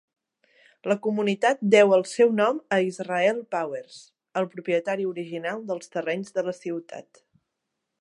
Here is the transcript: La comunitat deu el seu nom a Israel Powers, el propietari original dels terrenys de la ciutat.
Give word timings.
La 0.91 0.95
comunitat 1.07 1.61
deu 1.75 1.93
el 1.97 2.05
seu 2.13 2.33
nom 2.39 2.57
a 2.77 2.81
Israel 2.87 3.43
Powers, 3.57 4.01
el 4.43 4.51
propietari 4.57 5.09
original 5.15 5.65
dels 5.71 5.97
terrenys 5.99 6.39
de 6.41 6.49
la 6.51 6.61
ciutat. 6.65 7.27